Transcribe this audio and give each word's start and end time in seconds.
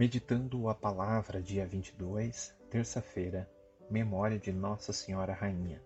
Meditando 0.00 0.66
a 0.70 0.74
palavra, 0.74 1.42
dia 1.42 1.66
22, 1.66 2.56
terça-feira, 2.70 3.46
memória 3.90 4.38
de 4.38 4.50
Nossa 4.50 4.94
Senhora 4.94 5.34
Rainha. 5.34 5.78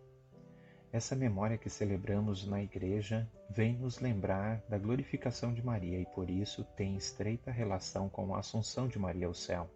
Essa 0.93 1.17
memória 1.17 1.59
que 1.59 1.69
celebramos 1.69 2.47
na 2.47 2.63
Igreja 2.63 3.29
vem 3.51 3.77
nos 3.77 3.99
lembrar 3.99 4.63
da 4.69 4.79
glorificação 4.79 5.53
de 5.53 5.67
Maria 5.67 5.99
e 5.99 6.07
por 6.07 6.31
isso 6.31 6.63
tem 6.77 6.97
estreita 6.97 7.51
relação 7.51 8.09
com 8.09 8.33
a 8.33 8.39
Assunção 8.39 8.87
de 8.87 9.01
Maria 9.01 9.27
ao 9.27 9.35
céu. 9.35 9.69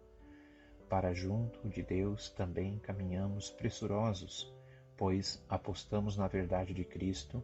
Para 0.87 1.13
junto 1.13 1.67
de 1.67 1.83
Deus 1.83 2.29
também 2.29 2.79
caminhamos 2.79 3.49
pressurosos, 3.49 4.55
pois 4.95 5.43
apostamos 5.49 6.15
na 6.15 6.29
verdade 6.29 6.73
de 6.73 6.85
Cristo 6.85 7.43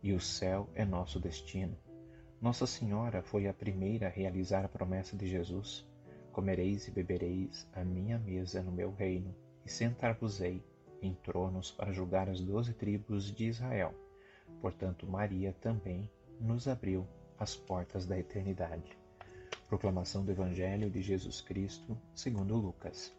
e 0.00 0.12
o 0.12 0.20
céu 0.20 0.70
é 0.76 0.84
nosso 0.84 1.18
destino. 1.18 1.76
Nossa 2.40 2.68
Senhora 2.68 3.20
foi 3.20 3.48
a 3.48 3.52
primeira 3.52 4.06
a 4.06 4.10
realizar 4.10 4.64
a 4.64 4.68
promessa 4.68 5.16
de 5.16 5.26
Jesus 5.26 5.84
Comereis 6.36 6.86
e 6.86 6.90
bebereis 6.90 7.66
a 7.72 7.82
minha 7.82 8.18
mesa 8.18 8.62
no 8.62 8.70
meu 8.70 8.92
reino, 8.92 9.34
e 9.64 9.70
sentar-vos-ei 9.70 10.62
em 11.00 11.14
tronos 11.14 11.70
para 11.70 11.94
julgar 11.94 12.28
as 12.28 12.42
doze 12.42 12.74
tribos 12.74 13.34
de 13.34 13.46
Israel. 13.46 13.94
Portanto, 14.60 15.06
Maria 15.06 15.56
também 15.62 16.10
nos 16.38 16.68
abriu 16.68 17.06
as 17.38 17.56
portas 17.56 18.04
da 18.04 18.18
eternidade. 18.18 18.98
Proclamação 19.66 20.26
do 20.26 20.30
Evangelho 20.30 20.90
de 20.90 21.00
Jesus 21.00 21.40
Cristo, 21.40 21.96
segundo 22.14 22.54
Lucas. 22.54 23.16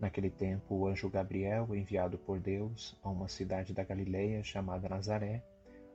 Naquele 0.00 0.30
tempo, 0.30 0.76
o 0.76 0.86
anjo 0.86 1.10
Gabriel, 1.10 1.76
enviado 1.76 2.16
por 2.16 2.40
Deus 2.40 2.98
a 3.02 3.10
uma 3.10 3.28
cidade 3.28 3.74
da 3.74 3.84
Galileia 3.84 4.42
chamada 4.42 4.88
Nazaré, 4.88 5.44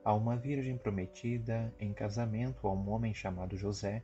a 0.05 0.13
uma 0.13 0.37
virgem 0.37 0.77
prometida 0.77 1.73
em 1.79 1.91
casamento 1.91 2.67
a 2.67 2.71
um 2.71 2.87
homem 2.91 3.15
chamado 3.15 3.57
José, 3.57 4.03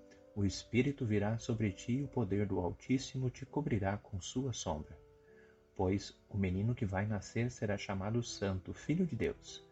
o 0.33 0.45
Espírito 0.45 1.05
virá 1.05 1.37
sobre 1.37 1.71
ti 1.71 1.93
e 1.93 2.03
o 2.03 2.07
poder 2.07 2.45
do 2.45 2.59
Altíssimo 2.59 3.29
te 3.29 3.45
cobrirá 3.45 3.97
com 3.97 4.21
sua 4.21 4.53
sombra. 4.53 4.97
Pois 5.75 6.17
o 6.29 6.37
menino 6.37 6.73
que 6.73 6.85
vai 6.85 7.05
nascer 7.05 7.51
será 7.51 7.77
chamado 7.77 8.23
Santo, 8.23 8.73
Filho 8.73 9.05
de 9.05 9.15
Deus. 9.15 9.63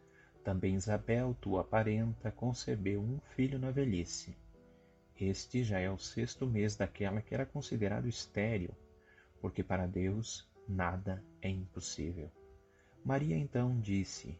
Também 0.43 0.75
Isabel, 0.75 1.35
tua 1.39 1.63
parenta, 1.63 2.31
concebeu 2.31 3.01
um 3.01 3.19
filho 3.35 3.57
na 3.57 3.71
velhice. 3.71 4.35
Este 5.19 5.63
já 5.63 5.79
é 5.79 5.89
o 5.89 5.97
sexto 5.97 6.45
mês 6.45 6.75
daquela 6.75 7.21
que 7.21 7.33
era 7.33 7.45
considerado 7.45 8.07
estéril, 8.07 8.71
porque 9.41 9.63
para 9.63 9.85
Deus 9.85 10.49
nada 10.67 11.23
é 11.41 11.49
impossível. 11.49 12.29
Maria 13.03 13.37
então 13.37 13.79
disse: 13.79 14.37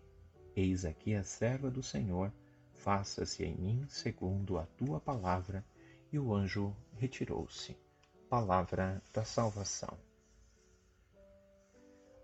Eis 0.56 0.84
aqui 0.86 1.16
a 1.16 1.24
serva 1.24 1.70
do 1.70 1.84
Senhor, 1.84 2.32
faça-se 2.74 3.44
em 3.44 3.56
mim 3.56 3.86
segundo 3.88 4.58
a 4.58 4.66
tua 4.66 5.00
palavra 5.00 5.64
e 6.12 6.18
o 6.18 6.34
anjo 6.34 6.76
retirou-se. 6.98 7.78
Palavra 8.30 9.02
da 9.14 9.24
salvação. 9.24 9.98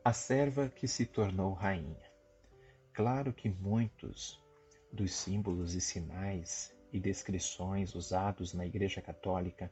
A 0.03 0.13
serva 0.13 0.69
que 0.69 0.87
se 0.87 1.05
tornou 1.05 1.53
rainha. 1.53 2.11
Claro 2.93 3.33
que 3.33 3.49
muitos 3.49 4.41
dos 4.91 5.13
símbolos 5.13 5.73
e 5.73 5.81
sinais 5.81 6.75
e 6.91 6.99
descrições 6.99 7.95
usados 7.95 8.53
na 8.53 8.65
Igreja 8.65 9.01
Católica 9.01 9.71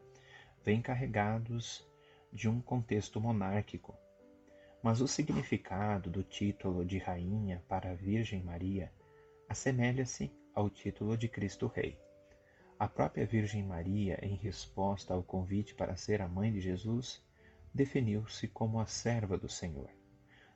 vêm 0.63 0.81
carregados 0.81 1.87
de 2.31 2.49
um 2.49 2.59
contexto 2.59 3.21
monárquico, 3.21 3.95
mas 4.81 5.01
o 5.01 5.07
significado 5.07 6.09
do 6.09 6.23
título 6.23 6.83
de 6.83 6.97
rainha 6.97 7.63
para 7.67 7.91
a 7.91 7.95
Virgem 7.95 8.43
Maria 8.43 8.91
assemelha-se 9.47 10.31
ao 10.53 10.69
título 10.69 11.15
de 11.15 11.27
Cristo 11.27 11.67
Rei. 11.67 12.02
A 12.79 12.87
própria 12.87 13.25
Virgem 13.25 13.63
Maria, 13.63 14.17
em 14.25 14.35
resposta 14.35 15.13
ao 15.13 15.21
convite 15.21 15.75
para 15.75 15.95
ser 15.95 16.21
a 16.21 16.27
mãe 16.27 16.51
de 16.51 16.59
Jesus, 16.59 17.23
definiu-se 17.71 18.47
como 18.47 18.79
a 18.79 18.87
serva 18.87 19.37
do 19.37 19.47
Senhor, 19.47 19.89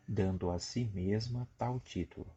dando 0.08 0.50
a 0.50 0.58
si 0.58 0.84
mesma 0.86 1.48
tal 1.58 1.80
título. 1.80 2.28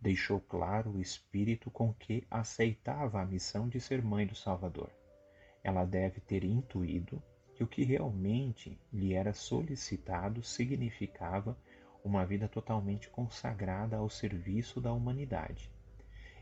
Deixou 0.00 0.40
claro 0.40 0.92
o 0.92 1.00
espírito 1.00 1.70
com 1.70 1.92
que 1.92 2.26
aceitava 2.30 3.20
a 3.20 3.26
missão 3.26 3.68
de 3.68 3.78
ser 3.80 4.02
mãe 4.02 4.26
do 4.26 4.34
Salvador. 4.34 4.90
Ela 5.62 5.84
deve 5.84 6.20
ter 6.20 6.42
intuído 6.42 7.22
que 7.54 7.62
o 7.62 7.68
que 7.68 7.84
realmente 7.84 8.80
lhe 8.90 9.12
era 9.12 9.34
solicitado 9.34 10.42
significava 10.42 11.56
uma 12.02 12.24
vida 12.24 12.48
totalmente 12.48 13.10
consagrada 13.10 13.98
ao 13.98 14.08
serviço 14.08 14.80
da 14.80 14.92
humanidade 14.92 15.70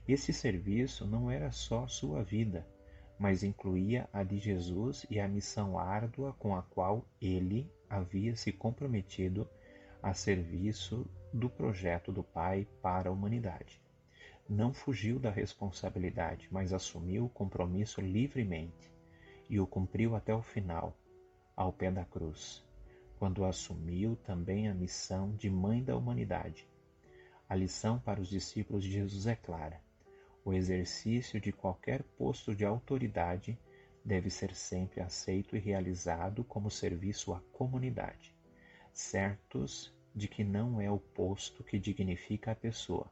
esse 0.09 0.33
serviço 0.33 1.06
não 1.06 1.31
era 1.31 1.53
só 1.53 1.87
sua 1.87 2.22
vida, 2.25 2.66
mas 3.19 3.43
incluía 3.43 4.09
a 4.12 4.25
de 4.25 4.38
Jesus 4.38 5.06
e 5.11 5.21
a 5.21 5.28
missão 5.28 5.78
árdua 5.78 6.33
com 6.38 6.56
a 6.56 6.62
qual 6.62 7.05
ele 7.21 7.71
havia 7.88 8.34
se 8.34 8.50
comprometido 8.50 9.49
a 10.03 10.15
serviço 10.15 11.06
do 11.33 11.49
projeto 11.49 12.11
do 12.11 12.25
Pai 12.25 12.66
para 12.83 13.11
a 13.11 13.12
humanidade. 13.12 13.81
Não 14.49 14.72
fugiu 14.72 15.19
da 15.19 15.31
responsabilidade, 15.31 16.49
mas 16.50 16.72
assumiu 16.72 17.27
o 17.27 17.28
compromisso 17.28 18.00
livremente 18.00 18.91
e 19.49 19.61
o 19.61 19.67
cumpriu 19.67 20.17
até 20.17 20.34
o 20.34 20.43
final, 20.43 20.97
ao 21.55 21.72
pé 21.72 21.91
da 21.91 22.05
cruz, 22.05 22.65
quando 23.19 23.44
assumiu 23.44 24.17
também 24.17 24.67
a 24.67 24.75
missão 24.75 25.37
de 25.37 25.50
mãe 25.50 25.84
da 25.84 25.97
humanidade. 25.97 26.67
A 27.49 27.55
lição 27.55 27.99
para 28.00 28.21
os 28.21 28.28
discípulos 28.28 28.82
de 28.82 28.91
Jesus 28.91 29.27
é 29.27 29.37
clara 29.37 29.81
o 30.45 30.53
exercício 30.53 31.41
de 31.41 31.53
qualquer 31.53 32.03
posto 32.03 32.55
de 32.55 32.65
autoridade 32.65 33.59
deve 34.05 34.31
ser 34.31 34.55
sempre 34.55 35.01
aceito 35.01 35.56
e 35.56 35.59
realizado 35.59 36.43
como 36.43 36.71
serviço 36.71 37.33
à 37.34 37.41
comunidade, 37.53 38.34
certos 38.93 39.95
de 40.15 40.27
que 40.27 40.43
não 40.43 40.81
é 40.81 40.91
o 40.91 40.99
posto 40.99 41.62
que 41.62 41.79
dignifica 41.79 42.53
a 42.53 42.55
pessoa, 42.55 43.11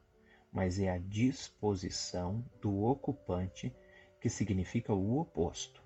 mas 0.51 0.81
é 0.81 0.89
a 0.89 0.99
disposição 0.99 2.45
do 2.61 2.85
ocupante 2.85 3.75
que 4.21 4.29
significa 4.29 4.93
o 4.93 5.19
oposto. 5.19 5.83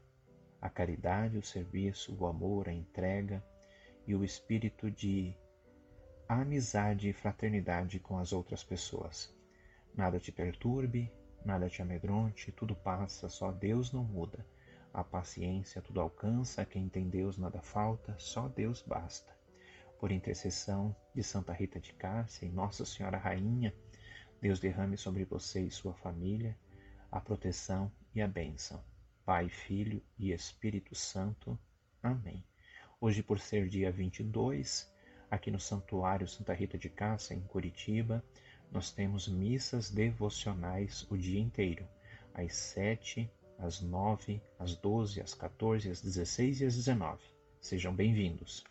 A 0.60 0.70
caridade, 0.70 1.36
o 1.36 1.42
serviço, 1.42 2.16
o 2.19 2.26
amor, 2.26 2.69
a 2.69 2.72
entrega 2.72 3.44
e 4.06 4.14
o 4.14 4.25
espírito 4.25 4.90
de 4.90 5.37
amizade 6.28 7.08
e 7.08 7.12
fraternidade 7.12 7.99
com 7.99 8.16
as 8.16 8.32
outras 8.32 8.62
pessoas. 8.62 9.34
Nada 9.94 10.19
te 10.19 10.32
perturbe, 10.32 11.12
Nada 11.44 11.68
te 11.68 11.82
amedronte, 11.82 12.52
tudo 12.52 12.74
passa, 12.74 13.28
só 13.28 13.50
Deus 13.50 13.92
não 13.92 14.04
muda. 14.04 14.46
A 14.94 15.02
paciência 15.02 15.82
tudo 15.82 16.00
alcança, 16.00 16.64
quem 16.64 16.88
tem 16.88 17.08
Deus 17.08 17.38
nada 17.38 17.60
falta, 17.60 18.14
só 18.18 18.48
Deus 18.48 18.82
basta. 18.82 19.32
Por 19.98 20.12
intercessão 20.12 20.94
de 21.14 21.22
Santa 21.22 21.52
Rita 21.52 21.80
de 21.80 21.92
Cássia 21.94 22.46
e 22.46 22.50
Nossa 22.50 22.84
Senhora 22.84 23.18
Rainha, 23.18 23.74
Deus 24.40 24.60
derrame 24.60 24.96
sobre 24.96 25.24
você 25.24 25.62
e 25.62 25.70
sua 25.70 25.94
família 25.94 26.56
a 27.12 27.20
proteção 27.20 27.92
e 28.14 28.22
a 28.22 28.26
bênção. 28.26 28.82
Pai, 29.22 29.50
Filho 29.50 30.02
e 30.18 30.32
Espírito 30.32 30.94
Santo. 30.94 31.58
Amém. 32.02 32.42
Hoje, 32.98 33.22
por 33.22 33.38
ser 33.38 33.68
dia 33.68 33.92
22, 33.92 34.90
aqui 35.30 35.50
no 35.50 35.60
Santuário 35.60 36.26
Santa 36.26 36.54
Rita 36.54 36.78
de 36.78 36.88
Cássia, 36.88 37.34
em 37.34 37.42
Curitiba, 37.42 38.24
nós 38.72 38.90
temos 38.90 39.28
missas 39.28 39.90
devocionais 39.90 41.06
o 41.10 41.16
dia 41.16 41.38
inteiro, 41.38 41.86
às 42.32 42.54
7, 42.56 43.30
às 43.58 43.82
9, 43.82 44.40
às 44.58 44.74
12, 44.74 45.20
às 45.20 45.34
14, 45.34 45.90
às 45.90 46.00
16 46.00 46.62
e 46.62 46.64
às 46.64 46.74
19. 46.74 47.22
Sejam 47.60 47.94
bem-vindos. 47.94 48.64